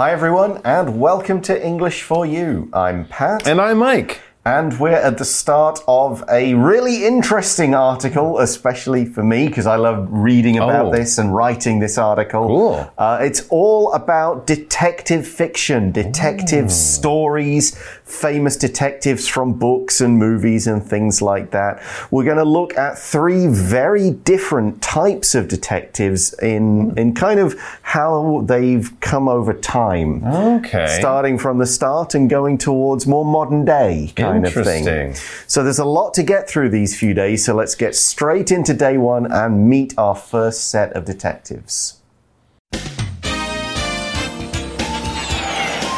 [0.00, 2.70] Hi, everyone, and welcome to English for You.
[2.72, 3.46] I'm Pat.
[3.46, 4.22] And I'm Mike.
[4.46, 9.76] And we're at the start of a really interesting article, especially for me, because I
[9.76, 10.90] love reading about Oh.
[10.92, 12.46] this and writing this article.
[12.46, 12.90] Cool.
[12.96, 20.82] Uh, it's all about detective fiction, detective stories, famous detectives from books and movies and
[20.82, 21.78] things like that.
[22.10, 27.60] We're going to look at three very different types of detectives in, in kind of
[27.82, 30.24] how they've come over time.
[30.24, 30.86] Okay.
[30.98, 34.86] Starting from the start and going towards more modern day kind of thing.
[34.86, 35.14] Interesting.
[35.46, 38.74] So there's a lot to get through these few days, so let's get straight into
[38.74, 42.00] day one and meet our first set of detectives.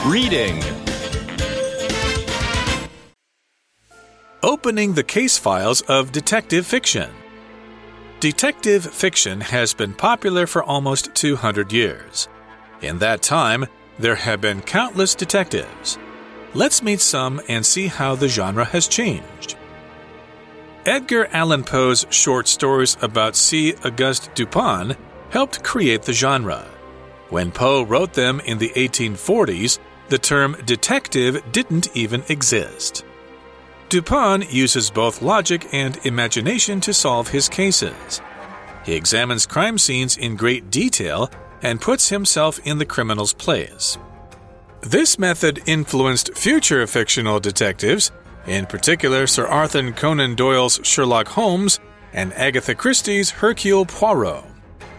[0.06, 0.60] Reading.
[4.42, 7.08] Opening the case files of detective fiction.
[8.18, 12.28] Detective fiction has been popular for almost 200 years.
[12.80, 13.66] In that time,
[14.00, 15.98] there have been countless detectives.
[16.54, 19.56] Let's meet some and see how the genre has changed.
[20.84, 23.74] Edgar Allan Poe's short stories about C.
[23.84, 24.96] Auguste Dupin
[25.30, 26.66] helped create the genre.
[27.30, 33.04] When Poe wrote them in the 1840s, the term detective didn't even exist.
[33.88, 38.20] Dupin uses both logic and imagination to solve his cases.
[38.84, 41.30] He examines crime scenes in great detail
[41.62, 43.96] and puts himself in the criminal's place.
[44.82, 48.10] This method influenced future fictional detectives,
[48.48, 51.78] in particular Sir Arthur Conan Doyle's Sherlock Holmes
[52.12, 54.44] and Agatha Christie's Hercule Poirot.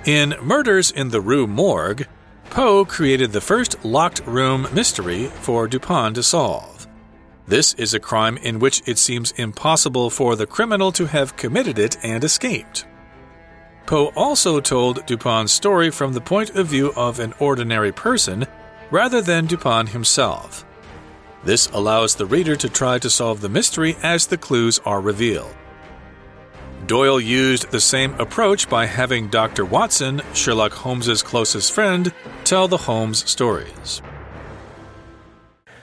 [0.06, 2.08] In Murders in the Rue Morgue,
[2.50, 6.88] Poe created the first locked room mystery for Dupin to solve.
[7.46, 11.78] This is a crime in which it seems impossible for the criminal to have committed
[11.78, 12.86] it and escaped.
[13.86, 18.48] Poe also told Dupin's story from the point of view of an ordinary person
[18.94, 20.64] rather than Dupin himself.
[21.44, 25.56] This allows the reader to try to solve the mystery as the clues are revealed.
[26.86, 29.66] Doyle used the same approach by having Dr.
[29.66, 34.04] Watson, Sherlock Holmes's closest friend, tell the Holmes stories.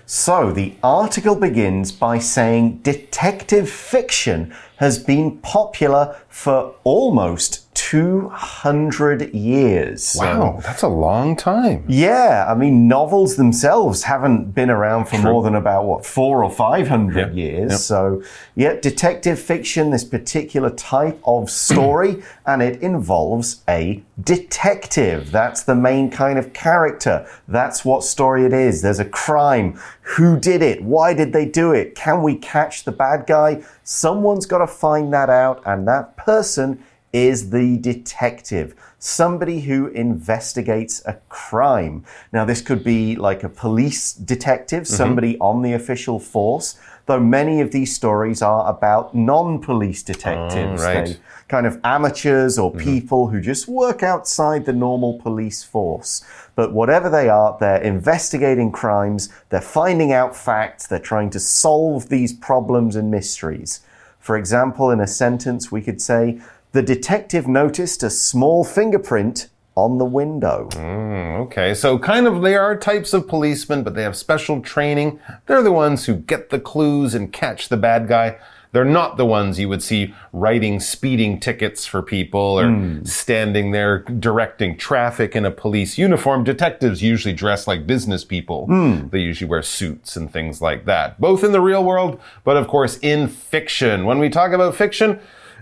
[0.07, 10.17] So the article begins by saying detective fiction has been popular for almost 200 years.
[10.19, 11.85] Wow, that's a long time.
[11.87, 16.51] Yeah, I mean, novels themselves haven't been around for more than about, what, four or
[16.51, 17.71] five hundred Yep, years.
[17.73, 17.81] yep.
[17.81, 18.23] So,
[18.57, 25.31] yeah, detective fiction, this particular type of story, and it involves a detective.
[25.31, 27.27] That's the main kind of character.
[27.49, 28.81] That's what story it is.
[28.81, 29.79] There's a crime.
[30.17, 30.83] Who did it?
[30.83, 31.95] Why did they do it?
[31.95, 33.63] Can we catch the bad guy?
[33.85, 36.83] Someone's got to find that out, and that person
[37.13, 42.05] is the detective, somebody who investigates a crime.
[42.33, 44.95] Now, this could be like a police detective, mm-hmm.
[44.95, 46.79] somebody on the official force,
[47.11, 50.83] though many of these stories are about non police detectives.
[50.83, 51.07] Oh, right.
[51.07, 51.17] They
[51.51, 52.81] kind of amateurs or mm-hmm.
[52.81, 56.25] people who just work outside the normal police force.
[56.55, 62.09] But whatever they are, they're investigating crimes, they're finding out facts, they're trying to solve
[62.09, 63.81] these problems and mysteries.
[64.21, 66.41] For example, in a sentence, we could say,
[66.71, 69.49] The detective noticed a small fingerprint
[69.81, 70.69] on the window.
[70.73, 75.19] Mm, okay, so kind of they are types of policemen, but they have special training.
[75.47, 78.39] They're the ones who get the clues and catch the bad guy.
[78.73, 83.05] They're not the ones you would see writing speeding tickets for people or hmm.
[83.05, 86.45] standing there directing traffic in a police uniform.
[86.45, 88.67] Detectives usually dress like business people.
[88.67, 89.09] Hmm.
[89.09, 92.69] They usually wear suits and things like that, both in the real world, but of
[92.69, 94.05] course in fiction.
[94.05, 95.19] When we talk about fiction,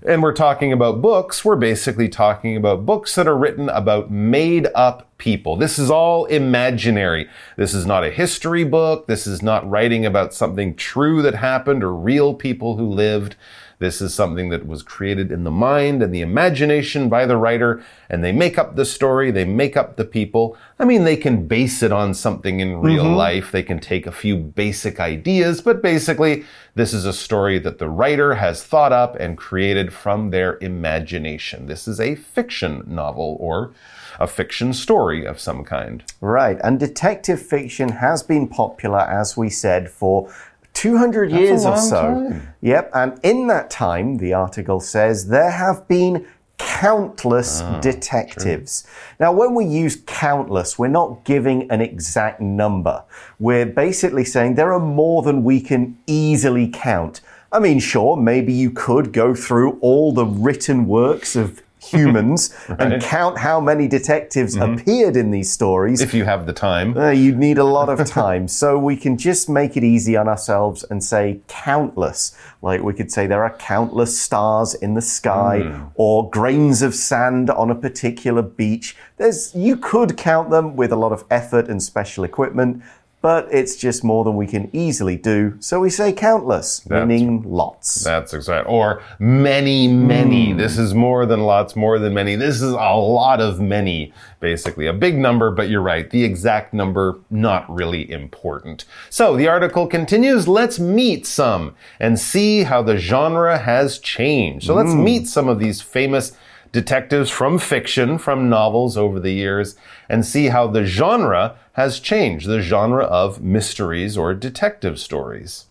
[0.06, 4.69] and we're talking about books, we're basically talking about books that are written about made
[4.75, 5.56] up people.
[5.56, 7.28] This is all imaginary.
[7.56, 9.06] This is not a history book.
[9.06, 13.36] This is not writing about something true that happened or real people who lived.
[13.81, 17.83] This is something that was created in the mind and the imagination by the writer,
[18.11, 20.56] and they make up the story, they make up the people.
[20.81, 23.15] I mean, they can base it on something in real mm-hmm.
[23.15, 26.45] life, they can take a few basic ideas, but basically,
[26.75, 31.66] this is a story that the writer has thought up and created from their imagination.
[31.66, 33.72] This is a fiction novel or
[34.19, 36.03] a fiction story of some kind.
[36.21, 40.33] Right, and detective fiction has been popular, as we said, for
[40.78, 42.03] 200 years or so.
[42.03, 42.48] time.
[42.60, 46.25] Yep, and in that time, the article says, there have been
[46.59, 48.86] countless Ah, detectives.
[49.19, 53.03] Now, when we use countless, we're not giving an exact number.
[53.41, 57.21] We're basically saying there are more than we can easily count.
[57.51, 63.03] I mean, sure, maybe you could go through all the written works of humans and
[63.03, 64.83] count how many detectives appeared in these stories, and count how many detectives
[65.15, 66.97] appeared in these stories, If you have the time.
[66.97, 68.48] uh, you'd need a lot of time.
[68.48, 72.36] so we can just make it easy on ourselves and say countless.
[72.63, 77.51] Like we could say there are countless stars in the sky or grains of sand
[77.51, 78.97] on a particular beach.
[79.16, 82.83] There's you could count them with a lot of effort and special equipment.
[83.20, 85.56] But it's just more than we can easily do.
[85.59, 88.04] So we say countless, That's- meaning lots.
[88.04, 88.68] That's exact.
[88.68, 90.53] Or many, many.
[90.53, 90.59] Hmm.
[90.59, 92.36] This is more than lots, more than many.
[92.36, 94.86] This is a lot of many, basically.
[94.86, 96.09] A big number, but you're right.
[96.09, 98.84] The exact number, not really important.
[99.10, 100.47] So the article continues.
[100.47, 104.66] Let's meet some and see how the genre has changed.
[104.66, 105.03] So let's hmm.
[105.03, 106.32] meet some of these famous
[106.72, 109.76] detectives from fiction, from novels over the years,
[110.09, 115.66] and see how the genre has changed, the genre of mysteries or detective stories.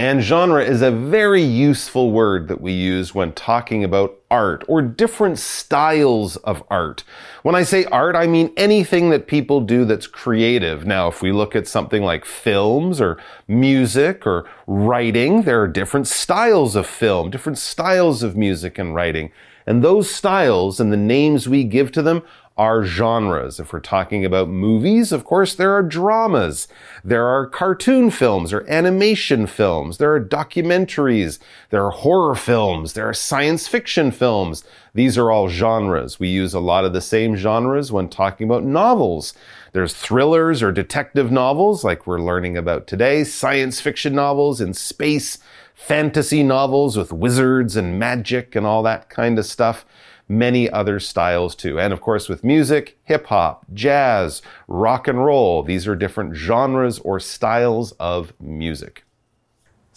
[0.00, 4.80] And genre is a very useful word that we use when talking about art or
[4.80, 7.02] different styles of art.
[7.42, 10.86] When I say art, I mean anything that people do that's creative.
[10.86, 13.18] Now, if we look at something like films or
[13.48, 19.32] music or writing, there are different styles of film, different styles of music and writing.
[19.68, 22.22] And those styles and the names we give to them
[22.56, 23.60] are genres.
[23.60, 26.68] If we're talking about movies, of course, there are dramas.
[27.04, 29.98] There are cartoon films or animation films.
[29.98, 31.38] There are documentaries.
[31.68, 32.94] There are horror films.
[32.94, 34.64] There are science fiction films.
[34.94, 36.18] These are all genres.
[36.18, 39.34] We use a lot of the same genres when talking about novels.
[39.74, 45.38] There's thrillers or detective novels, like we're learning about today, science fiction novels in space,
[45.78, 49.86] fantasy novels with wizards and magic and all that kind of stuff
[50.28, 51.78] many other styles too.
[51.78, 56.98] And of course, with music, hip hop, jazz, rock and roll, these are different genres
[56.98, 59.04] or styles of music.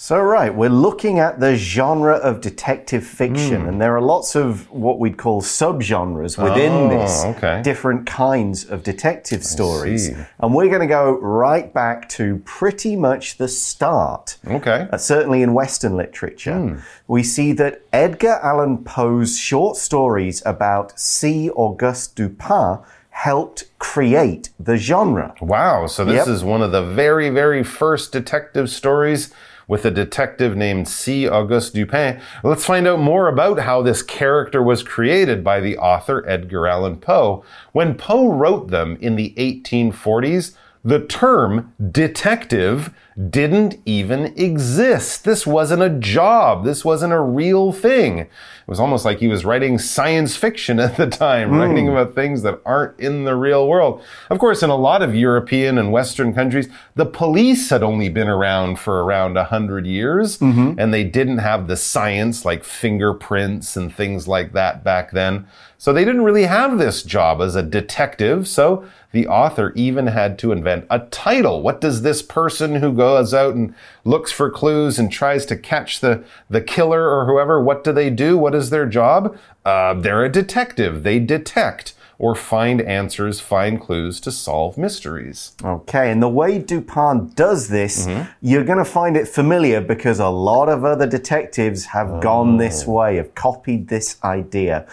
[0.04, 4.68] So, right, we're looking at the genre of detective fiction, and there are lots of
[4.72, 7.62] what we'd call subgenres within Oh, this, okay.
[7.64, 10.10] different kinds of detective stories.
[10.40, 14.38] And we're going to go right back to pretty much the start.
[14.48, 14.88] Okay.
[14.92, 21.52] Uh, certainly in Western literature, we see that Edgar Allan Poe's short stories about C.
[21.52, 22.80] Auguste Dupin
[23.12, 25.36] helped create the genre.
[25.42, 25.86] Wow.
[25.86, 26.28] So this Yep.
[26.28, 29.32] is one of the very, very first detective stories
[29.72, 31.30] with a detective named C.
[31.30, 32.20] Auguste Dupin.
[32.44, 36.98] Let's find out more about how this character was created by the author Edgar Allan
[36.98, 37.46] Poe.
[37.72, 42.92] When Poe wrote them in the 1840s, the term detective
[43.30, 45.26] didn't even exist.
[45.26, 46.64] This wasn't a job.
[46.64, 48.20] This wasn't a real thing.
[48.20, 48.30] It
[48.68, 51.58] was almost like he was writing science fiction at the time, hmm.
[51.58, 54.02] writing about things that aren't in the real world.
[54.30, 58.30] Of course, in a lot of European and Western countries, the police had only been
[58.30, 60.80] around for around a hundred years, mm-hmm.
[60.80, 65.48] and they didn't have the science like fingerprints and things like that back then.
[65.78, 68.48] So they didn't really have this job as a detective.
[68.48, 71.62] So the author even had to invent a title.
[71.62, 73.74] What does this person who goes out and
[74.06, 78.10] looks for clues and tries to catch the, the killer or whoever, what do they
[78.10, 78.38] do?
[78.38, 79.38] What is their job?
[79.66, 81.04] Uh, they're a detective.
[81.04, 85.54] They detect or find answers, find clues to solve mysteries.
[85.64, 88.08] Okay, and the way Dupin does this,
[88.44, 92.86] you're going to find it familiar because a lot of other detectives have gone this
[92.86, 94.86] way, have copied this idea.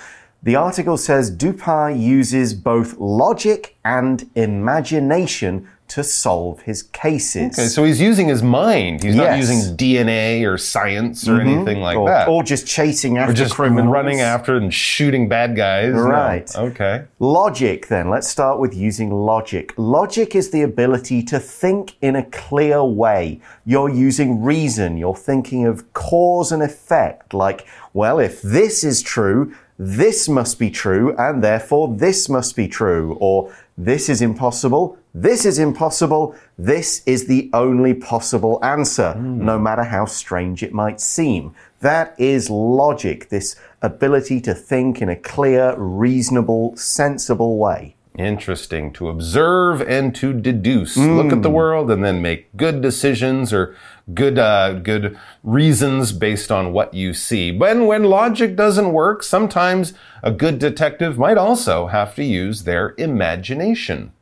[0.42, 7.58] The article says Dupin uses both logic and imagination to solve his cases.
[7.58, 9.02] Okay, so he's using his mind.
[9.02, 11.48] He's not using DNA or science or mm-hmm.
[11.48, 12.28] anything like or, that.
[12.28, 13.92] or just chasing after or just criminals.
[13.92, 15.94] running after and shooting bad guys.
[15.94, 16.02] No.
[16.02, 16.54] Right.
[16.54, 17.04] Okay.
[17.18, 18.10] Logic, then.
[18.10, 19.72] Let's start with using logic.
[19.76, 23.40] Logic is the ability to think in a clear way.
[23.64, 24.98] You're using reason.
[24.98, 27.32] You're thinking of cause and effect.
[27.32, 32.66] Like, well, if this is true, this must be true, and therefore this must be
[32.66, 33.16] true.
[33.20, 39.44] Or this is impossible, this is impossible, this is the only possible answer, hmm.
[39.44, 41.54] no matter how strange it might seem.
[41.80, 47.94] That is logic, this ability to think in a clear, reasonable, sensible way.
[48.18, 48.92] Interesting.
[48.94, 50.96] To observe and to deduce.
[50.96, 53.76] Look at the world and then make good decisions or
[54.12, 57.56] good, uh, good reasons based on what you see.
[57.56, 62.96] When, when logic doesn't work, sometimes a good detective might also have to use their
[62.98, 64.12] imagination.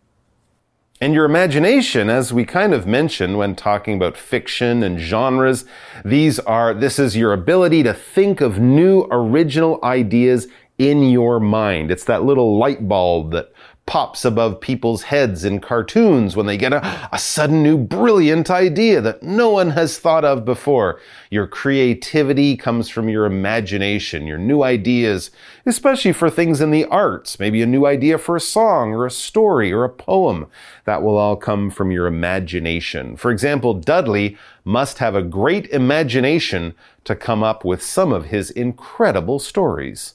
[1.01, 5.65] And your imagination, as we kind of mentioned when talking about fiction and genres,
[6.05, 10.49] these are, this is your ability to think of new original ideas
[10.79, 11.91] in your mind.
[11.91, 13.53] It's that little light bulb that
[13.87, 19.01] pops above people's heads in cartoons when they get a, a, sudden new brilliant idea
[19.01, 21.01] that no one has thought of before.
[21.31, 25.31] Your creativity comes from your imagination, your new ideas,
[25.65, 29.11] especially for things in the arts, maybe a new idea for a song or a
[29.11, 30.49] story or a poem.
[30.85, 33.17] That will all come from your imagination.
[33.17, 36.75] For example, Dudley must have a great imagination
[37.05, 40.15] to come up with some of his incredible stories.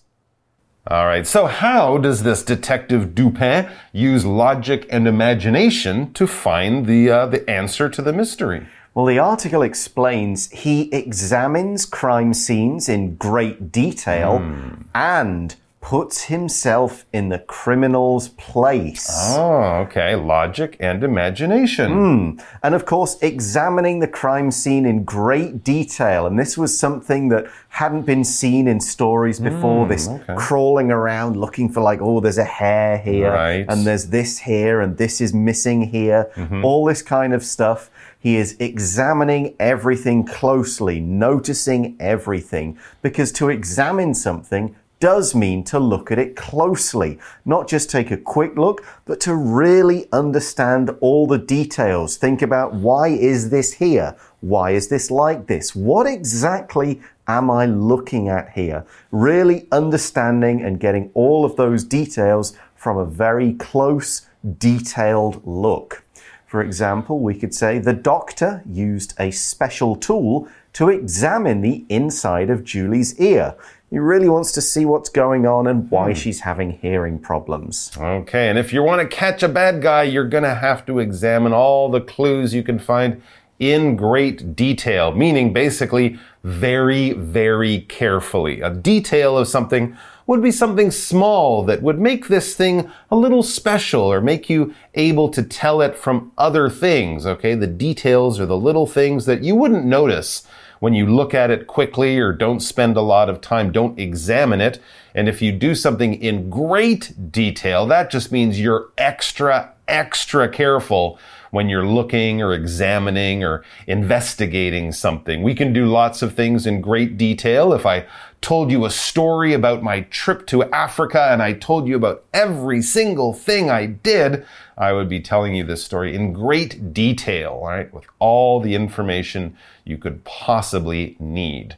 [0.87, 7.07] All right, so how does this detective Dupin use logic and imagination to find the,
[7.07, 8.65] uh, the answer to the mystery?
[8.95, 14.83] Well, the article explains he examines crime scenes in great detail mm.
[14.95, 19.09] and puts himself in the criminal's place.
[19.35, 20.15] Oh, okay.
[20.15, 21.91] Logic and imagination.
[21.91, 22.45] Mm.
[22.61, 26.27] And of course, examining the crime scene in great detail.
[26.27, 29.87] And this was something that hadn't been seen in stories before.
[29.87, 30.35] Mm, this okay.
[30.37, 33.65] crawling around looking for, like, oh, there's a hair here, right.
[33.67, 36.29] and there's this here, and this is missing here.
[36.35, 36.63] Mm -hmm.
[36.63, 37.89] All this kind of stuff.
[38.19, 42.77] He is examining everything closely, noticing everything.
[43.01, 48.17] Because to examine something, does mean to look at it closely, not just take a
[48.17, 52.15] quick look, but to really understand all the details.
[52.15, 54.15] Think about why is this here?
[54.39, 55.75] Why is this like this?
[55.75, 58.85] What exactly am I looking at here?
[59.11, 64.27] Really understanding and getting all of those details from a very close,
[64.57, 66.03] detailed look.
[66.45, 72.49] For example, we could say the doctor used a special tool to examine the inside
[72.49, 73.55] of Julie's ear.
[73.91, 76.13] He really wants to see what's going on and why hmm.
[76.13, 77.91] she's having hearing problems.
[77.97, 80.99] Okay, and if you want to catch a bad guy, you're going to have to
[80.99, 83.21] examine all the clues you can find
[83.59, 88.61] in great detail, meaning basically very, very carefully.
[88.61, 89.95] A detail of something
[90.25, 94.73] would be something small that would make this thing a little special or make you
[94.95, 97.55] able to tell it from other things, okay?
[97.55, 100.47] The details are the little things that you wouldn't notice
[100.81, 104.59] when you look at it quickly or don't spend a lot of time, don't examine
[104.59, 104.81] it.
[105.13, 111.19] And if you do something in great detail, that just means you're extra, extra careful
[111.51, 115.43] when you're looking or examining or investigating something.
[115.43, 117.73] We can do lots of things in great detail.
[117.73, 118.07] If I
[118.41, 122.81] told you a story about my trip to Africa and I told you about every
[122.81, 124.45] single thing I did,
[124.77, 127.93] I would be telling you this story in great detail, right?
[127.93, 129.55] With all the information
[129.85, 131.77] you could possibly need.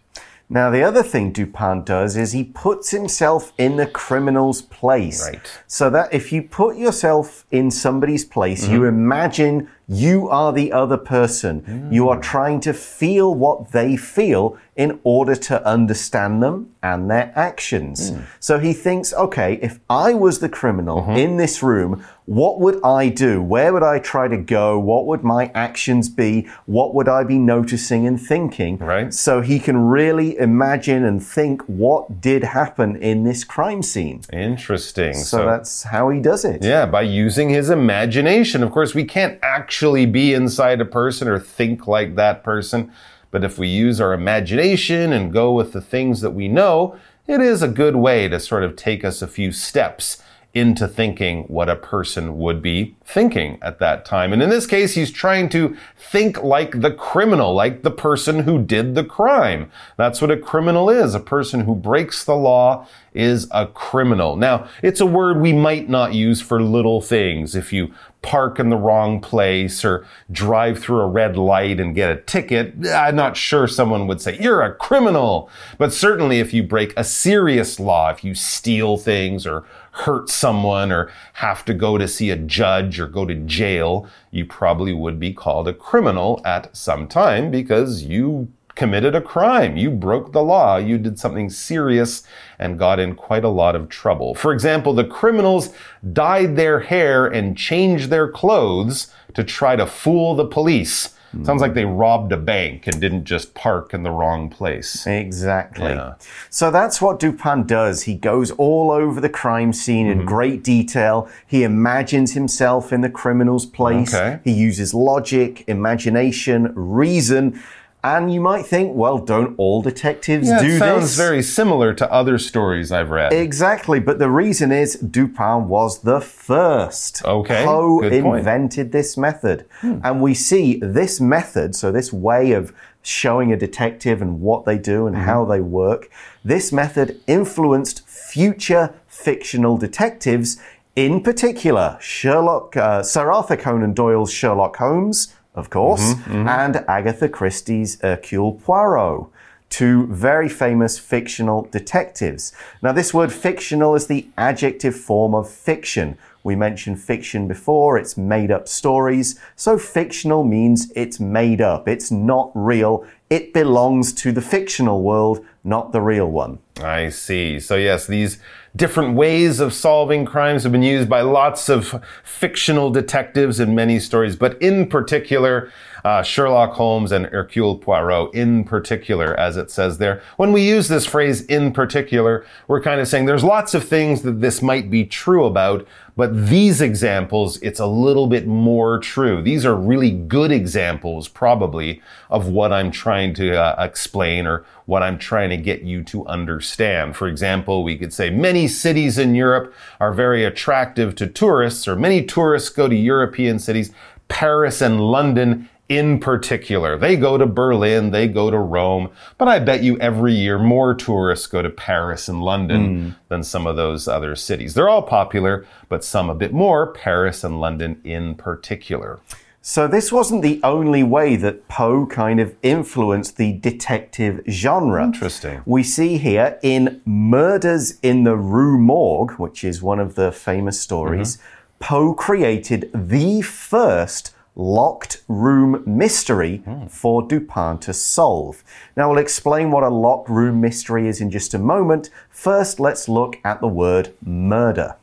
[0.50, 5.27] Now, the other thing Dupin does is he puts himself in the criminal's place.
[5.27, 5.41] Right.
[5.67, 8.74] So that if you put yourself in somebody's place, mm -hmm.
[8.74, 9.03] you mm-hmm.
[9.03, 11.62] imagine you are the other person.
[11.62, 11.94] Mm.
[11.94, 17.32] You are trying to feel what they feel in order to understand them and their
[17.36, 18.12] actions.
[18.12, 18.24] Mm.
[18.40, 21.18] So he thinks, okay, if I was the criminal mm -hmm.
[21.18, 23.42] in this room, what would I do?
[23.54, 24.80] Where would I try to go?
[24.80, 26.32] What would my actions be?
[26.66, 28.78] What would I be noticing and thinking?
[28.78, 29.14] Right.
[29.14, 34.20] So he can really imagine and think what did happen in this crime scene.
[34.32, 35.14] Interesting.
[35.14, 36.64] So, so that's how he does it.
[36.64, 38.64] Yeah, by using his imagination.
[38.64, 42.92] Of course, we can't actually be inside a person or think like that person.
[43.32, 46.96] But if we use our imagination and go with the things that we know,
[47.28, 50.22] it is a good way to sort of take us a few steps
[50.54, 54.32] into thinking what a person would be thinking at that time.
[54.32, 58.62] And in this case, he's trying to think like the criminal, like the person who
[58.62, 59.72] did the crime.
[59.98, 61.16] That's what a criminal is.
[61.16, 64.36] A person who breaks the law is a criminal.
[64.36, 67.56] Now, it's a word we might not use for little things.
[67.56, 67.92] If you
[68.24, 72.74] park in the wrong place or drive through a red light and get a ticket,
[72.88, 75.50] I'm not sure someone would say, you're a criminal.
[75.77, 80.92] But certainly if you break a serious law, if you steal things or hurt someone
[80.92, 85.20] or have to go to see a judge or go to jail, you probably would
[85.20, 89.77] be called a criminal at some time because you committed a crime.
[89.77, 90.77] You broke the law.
[90.77, 92.24] You did something serious
[92.60, 94.36] and got in quite a lot of trouble.
[94.36, 95.70] For example, the criminals
[96.12, 101.13] dyed their hair and changed their clothes to try to fool the police.
[101.42, 105.08] Sounds like they robbed a bank and didn't just park in the wrong place.
[105.08, 105.89] Exactly.
[105.89, 106.13] Yeah.
[106.51, 108.03] So that's what Dupin does.
[108.03, 110.12] He goes all over the crime scene mm -hmm.
[110.12, 110.36] in mm-hmm.
[110.36, 111.27] great detail.
[111.48, 114.13] He imagines himself in the criminal's place.
[114.13, 114.39] Okay.
[114.44, 117.56] He uses logic, imagination, reason
[118.04, 120.80] and you might think, well, don't all detectives yeah, do this?
[120.80, 123.32] sounds very similar to other stories I've read.
[123.32, 127.24] Exactly, but the reason is Dupin was the first.
[127.24, 127.64] Okay.
[127.64, 129.66] Poe invented this method.
[129.80, 130.00] Hmm.
[130.04, 134.78] And we see this method, so this way of showing a detective and what they
[134.78, 135.26] do and mm -hmm.
[135.26, 136.10] how they work,
[136.46, 140.58] this method influenced future fictional detectives
[140.96, 146.48] In particular, Sherlock, uh, Sir Arthur Conan Doyle's Sherlock Holmes, of course, mm-hmm, mm-hmm.
[146.48, 149.28] and Agatha Christie's Hercule Poirot
[149.74, 152.54] two very famous fictional detectives.
[152.84, 156.16] Now, this word fictional is the adjective form of fiction.
[156.44, 159.40] We mentioned fiction before, it's made up stories.
[159.56, 165.44] So, fictional means it's made up, it's not real, it belongs to the fictional world,
[165.64, 166.60] not the real one.
[166.80, 167.60] I see.
[167.60, 168.38] So, yes, these
[168.75, 174.00] different ways of solving crimes have been used by lots of fictional detectives in many
[174.00, 175.72] stories, but in particular,
[176.04, 180.22] uh, Sherlock Holmes and Hercule Poirot, in particular, as it says there.
[180.38, 184.24] When we use this phrase in particular, we're kind of saying there's lots of things
[184.24, 189.42] that this might be true about, but these examples, it's a little bit more true.
[189.42, 195.02] These are really good examples, probably, of what I'm trying to uh, explain or what
[195.02, 197.16] I'm trying to get you to understand.
[197.16, 201.96] For example, we could say many cities in Europe are very attractive to tourists, or
[201.96, 203.92] many tourists go to European cities.
[204.28, 206.98] Paris and London in particular.
[206.98, 210.94] They go to Berlin, they go to Rome, but I bet you every year more
[210.96, 213.16] tourists go to Paris and London mm.
[213.30, 214.74] than some of those other cities.
[214.74, 219.20] They're all popular, but some a bit more, Paris and London in particular.
[219.66, 225.02] So, this wasn't the only way that Poe kind of influenced the detective genre.
[225.02, 225.62] Interesting.
[225.66, 230.82] We see here in Murders in the Rue Morgue, which is one of the famous
[230.82, 231.88] stories, mm -hmm.
[231.88, 238.64] Poe created the first locked room mystery for Dupin to solve.
[238.96, 242.10] Now, we'll explain what a locked room mystery is in just a moment.
[242.30, 244.96] First, let's look at the word murder.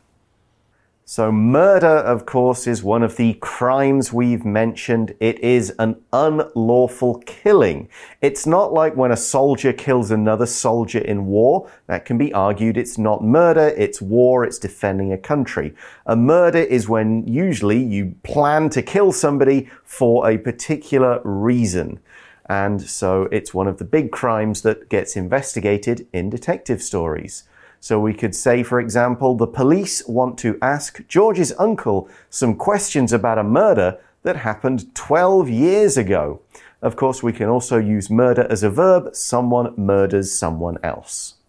[1.12, 5.12] So, murder, of course, is one of the crimes we've mentioned.
[5.18, 7.88] It is an unlawful killing.
[8.20, 11.68] It's not like when a soldier kills another soldier in war.
[11.88, 15.74] That can be argued it's not murder, it's war, it's defending a country.
[16.06, 21.98] A murder is when usually you plan to kill somebody for a particular reason.
[22.48, 27.48] And so it's one of the big crimes that gets investigated in detective stories.
[27.80, 33.12] So we could say, for example, the police want to ask George's uncle some questions
[33.12, 36.42] about a murder that happened 12 years ago.
[36.82, 39.14] Of course, we can also use murder as a verb.
[39.16, 41.39] Someone murders someone else.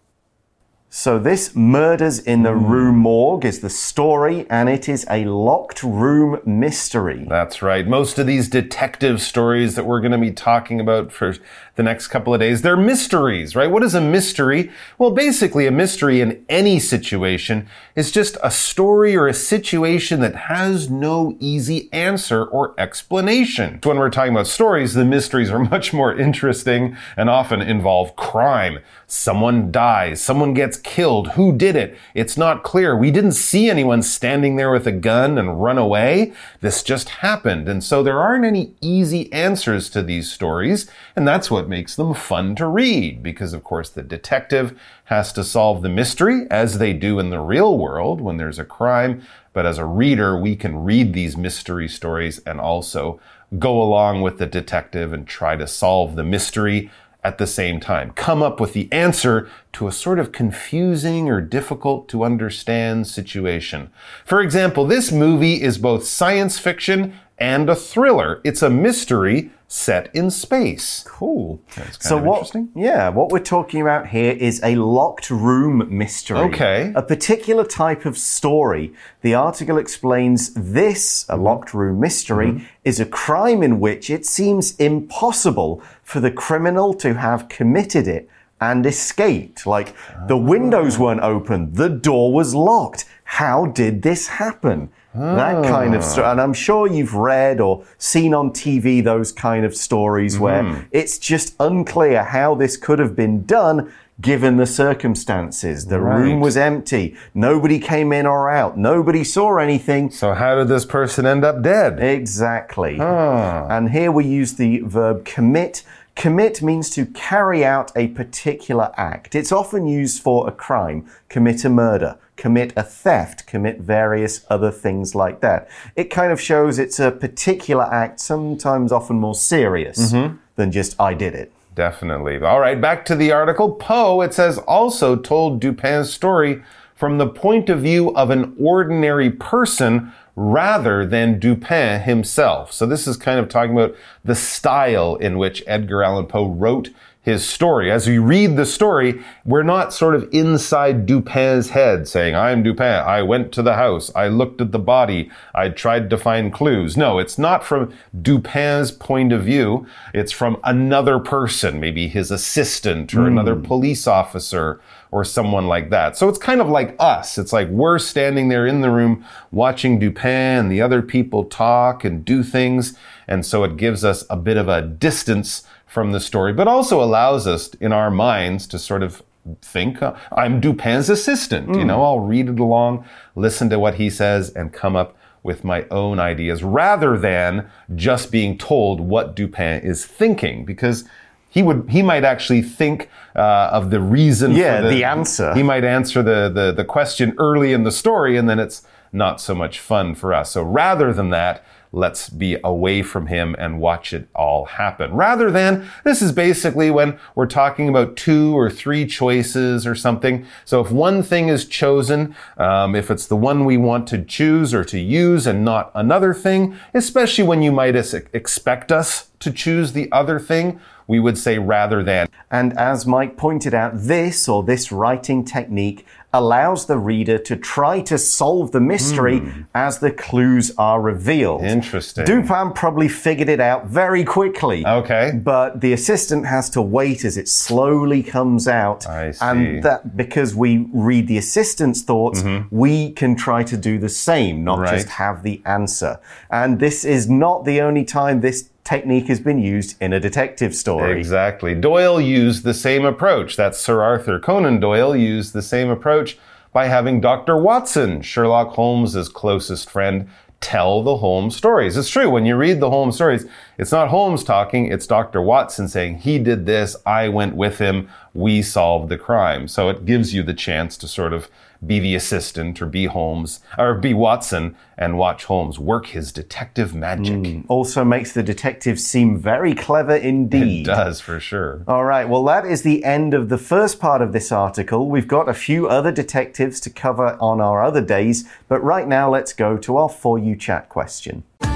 [0.93, 2.65] So this Murders in the hmm.
[2.65, 7.25] Rue Morgue is the story and it is a locked room mystery.
[7.29, 7.87] That's right.
[7.87, 11.35] Most of these detective stories that we're going to be talking about for
[11.77, 13.71] the next couple of days, they're mysteries, right?
[13.71, 14.69] What is a mystery?
[14.97, 20.35] Well, basically a mystery in any situation is just a story or a situation that
[20.35, 23.79] has no easy answer or explanation.
[23.81, 28.79] When we're talking about stories, the mysteries are much more interesting and often involve crime.
[29.13, 31.31] Someone dies, someone gets killed.
[31.31, 31.97] Who did it?
[32.13, 32.95] It's not clear.
[32.95, 36.31] We didn't see anyone standing there with a gun and run away.
[36.61, 37.67] This just happened.
[37.67, 40.89] And so there aren't any easy answers to these stories.
[41.13, 45.43] And that's what makes them fun to read because, of course, the detective has to
[45.43, 49.23] solve the mystery as they do in the real world when there's a crime.
[49.51, 53.19] But as a reader, we can read these mystery stories and also
[53.59, 56.89] go along with the detective and try to solve the mystery
[57.23, 58.11] at the same time.
[58.11, 63.91] Come up with the answer to a sort of confusing or difficult to understand situation.
[64.25, 68.41] For example, this movie is both science fiction and a thriller.
[68.43, 71.01] It's a mystery set in space.
[71.07, 71.61] Cool.
[71.97, 72.53] so what?
[72.75, 76.39] Yeah, what we're talking about here is a locked room mystery.
[76.39, 76.91] Okay.
[76.93, 78.93] A particular type of story.
[79.21, 82.65] The article explains this, a locked room mystery, mm -hmm.
[82.83, 88.29] is a crime in which it seems impossible for the criminal to have committed it
[88.59, 89.65] and escaped.
[89.65, 89.93] Like
[90.27, 93.05] the windows weren't open, the door was locked.
[93.23, 94.89] How did this happen?
[95.13, 96.27] That kind of story.
[96.27, 100.39] And I'm sure you've read or seen on TV those kind of stories mm.
[100.39, 100.81] where mm-hmm.
[100.91, 105.87] it's just unclear how this could have been done given the circumstances.
[105.87, 106.17] The right.
[106.17, 107.15] room was empty.
[107.33, 108.77] Nobody came in or out.
[108.77, 110.11] Nobody saw anything.
[110.11, 111.99] So, how did this person end up dead?
[111.99, 112.97] Exactly.
[112.99, 115.83] And here we use the verb commit.
[116.15, 119.33] Commit means to carry out a particular act.
[119.33, 124.71] It's often used for a crime, commit a murder, commit a theft, commit various other
[124.71, 125.69] things like that.
[125.95, 130.37] It kind of shows it's a particular act, sometimes often more serious mm -hmm.
[130.55, 131.51] than just I did it.
[131.75, 132.35] Definitely.
[132.43, 133.69] All right, back to the article.
[133.69, 136.63] Poe, it says, also told Dupin's story
[136.95, 142.71] from the point of view of an ordinary person rather than Dupin himself.
[142.73, 146.89] So this is kind of talking about the style in which Edgar Allan Poe wrote
[147.21, 147.91] his story.
[147.91, 153.03] As we read the story, we're not sort of inside Dupin's head saying, I'm Dupin.
[153.05, 154.11] I went to the house.
[154.15, 155.29] I looked at the body.
[155.53, 156.97] I tried to find clues.
[156.97, 159.85] No, it's not from Dupin's point of view.
[160.15, 163.27] It's from another person, maybe his assistant or hmm.
[163.27, 164.81] another police officer
[165.11, 166.17] or someone like that.
[166.17, 167.37] So it's kind of like us.
[167.37, 172.03] It's like we're standing there in the room watching Dupin and the other people talk
[172.03, 172.97] and do things.
[173.27, 177.03] And so it gives us a bit of a distance from the story, but also
[177.03, 179.21] allows us in our minds to sort of
[179.61, 181.75] think uh, I'm Dupin's assistant.
[181.75, 183.03] You know, I'll read it along,
[183.35, 188.31] listen to what he says, and come up with my own ideas rather than just
[188.31, 191.03] being told what Dupin is thinking because
[191.49, 195.53] he would he might actually think uh, of the reason Yeah, for the answer.
[195.55, 199.41] he might answer the, the the question early in the story and then it's not
[199.41, 203.79] so much fun for us so rather than that let's be away from him and
[203.79, 205.13] watch it all happen.
[205.13, 210.45] Rather than this is basically when we're talking about two or three choices or something.
[210.65, 214.73] So if one thing is chosen um, if it's the one we want to choose
[214.73, 219.93] or to use and not another thing especially when you might expect us to choose
[219.93, 224.63] the other thing we would say rather than And as Mike pointed out, this or
[224.63, 229.61] this writing technique allows the reader to try to solve the mystery hmm.
[229.75, 231.61] as the clues are revealed.
[231.61, 232.25] Interesting.
[232.25, 234.85] Dupin probably figured it out very quickly.
[234.85, 235.31] Okay.
[235.43, 239.05] But the assistant has to wait as it slowly comes out.
[239.07, 239.45] I see.
[239.45, 242.73] And that because we read the assistant's thoughts, mm-hmm.
[242.75, 244.95] we can try to do the same, not Right.
[244.95, 246.19] just have the answer.
[246.49, 250.75] And this is not the only time this technique has been used in a detective
[250.75, 251.17] story.
[251.17, 251.75] Exactly.
[251.75, 253.55] Doyle used the same approach.
[253.55, 256.37] That's Sir Arthur Conan Doyle used the same approach
[256.73, 257.57] by having Dr.
[257.57, 260.29] Watson, Sherlock Holmes's closest friend,
[260.61, 261.97] tell the Holmes stories.
[261.97, 262.29] It's true.
[262.29, 263.45] When you read the Holmes stories,
[263.77, 265.41] it's not Holmes talking, it's Dr.
[265.41, 269.67] Watson saying, he did this, I went with him, we solved the crime.
[269.67, 271.49] So it gives you the chance to sort of
[271.85, 276.93] be the assistant or be Holmes or be Watson and watch Holmes work his detective
[276.93, 277.45] magic.
[277.45, 277.61] Hmm.
[277.67, 280.87] Also makes the detective seem very clever indeed.
[280.87, 281.83] It does for sure.
[281.87, 285.09] All right, well, that is the end of the first part of this article.
[285.09, 289.29] We've got a few other detectives to cover on our other days, but right now
[289.31, 291.43] let's go to our For You Chat question.
[291.59, 291.67] For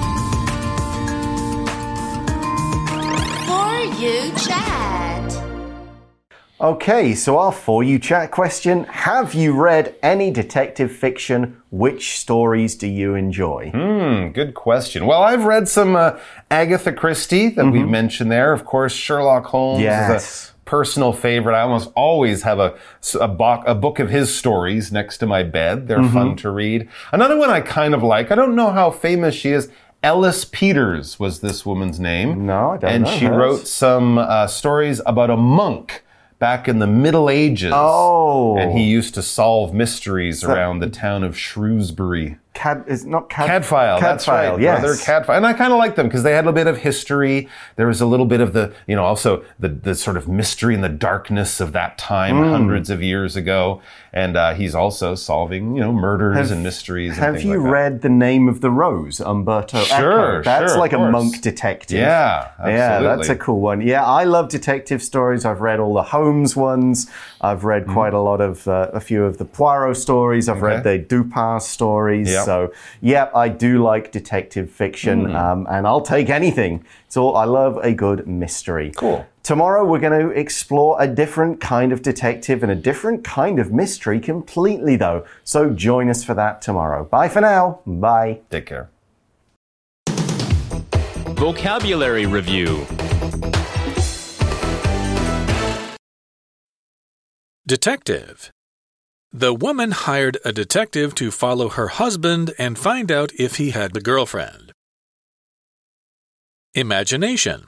[3.97, 4.44] you chat.
[6.69, 11.61] Okay, so our For You Chat question Have you read any detective fiction?
[11.69, 13.69] Which stories do you enjoy?
[13.69, 15.05] Hmm, good question.
[15.05, 16.17] Well, I've read some uh,
[16.49, 18.51] Agatha Christie that we've mentioned there.
[18.51, 20.23] Of course, Sherlock Holmes Yes.
[20.23, 21.55] is a personal favorite.
[21.55, 22.75] I almost always have a,
[23.21, 25.87] a, bo- a book of his stories next to my bed.
[25.87, 26.89] They're fun to read.
[27.11, 29.69] Another one I kind of like, I don't know how famous she is.
[30.01, 32.47] Ellis Peters was this woman's name.
[32.47, 33.37] No, I don't and know she hers.
[33.37, 36.01] wrote some uh, stories about a monk
[36.45, 37.71] back in the Middle Ages.
[37.73, 38.55] Oh.
[38.55, 42.37] And he used to solve mysteries around the town of Shrewsbury.
[42.53, 44.61] Cad is not Cad Cadfael, that's Cadfael, right.
[44.61, 44.79] yes.
[44.79, 45.37] Brother Cadfael.
[45.37, 47.49] And I kind of like them because they had a bit of history.
[47.77, 50.75] There was a little bit of the, you know, also the, the sort of mystery
[50.75, 52.51] and the darkness of that time, Hmm.
[52.51, 53.81] hundreds of years ago.
[54.15, 57.17] And uh, he's also solving, you know, murders and mysteries.
[57.17, 57.69] Have things you like that.
[57.69, 60.41] read The Name of the Rose, Umberto Sure, Eco?
[60.43, 61.99] That's sure, like a monk detective.
[61.99, 63.81] Yeah, Yeah, that's a cool one.
[63.81, 65.43] Yeah, I love detective stories.
[65.43, 67.11] I've read all the Holmes ones.
[67.41, 70.47] I've read quite a lot of, uh, a few of the Poirot stories.
[70.47, 70.83] I've read Mm.
[70.83, 72.31] The Dupin stories.
[72.31, 72.45] Yep.
[72.45, 75.35] So, yeah, I do like detective fiction, Mm.
[75.35, 76.85] um, and I'll take anything.
[77.09, 78.93] So, I love a good mystery.
[78.95, 79.25] Cool.
[79.45, 83.71] Tomorrow, we're going to explore a different kind of detective and a different kind of
[83.71, 85.23] mystery completely, though.
[85.43, 87.05] So, join us for that tomorrow.
[87.05, 87.79] Bye for now.
[87.85, 88.39] Bye.
[88.49, 88.89] Take care.
[91.35, 92.87] Vocabulary Review
[97.67, 98.49] Detective.
[99.31, 103.95] The woman hired a detective to follow her husband and find out if he had
[103.95, 104.71] a girlfriend.
[106.73, 107.67] Imagination.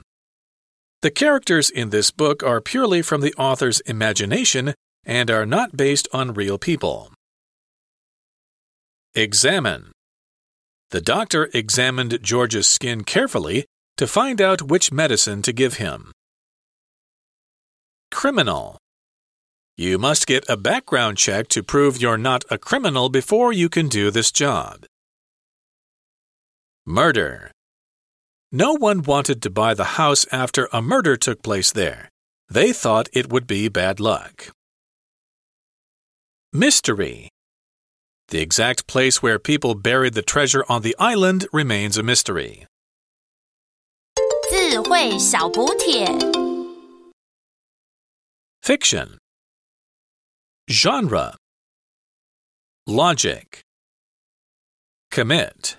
[1.00, 6.08] The characters in this book are purely from the author's imagination and are not based
[6.12, 7.12] on real people.
[9.14, 9.92] Examine.
[10.90, 13.64] The doctor examined George's skin carefully
[13.96, 16.12] to find out which medicine to give him.
[18.10, 18.78] Criminal.
[19.76, 23.88] You must get a background check to prove you're not a criminal before you can
[23.88, 24.84] do this job.
[26.84, 27.52] Murder.
[28.51, 32.09] No one wanted to buy the house after a murder took place there.
[32.49, 34.49] They thought it would be bad luck.
[36.51, 37.29] Mystery.
[38.27, 42.65] The exact place where people buried the treasure on the island remains a mystery.
[44.49, 46.05] 智慧小补帖。
[48.61, 49.17] Fiction.
[50.69, 51.35] Genre.
[52.85, 53.61] Logic.
[55.11, 55.77] Commit.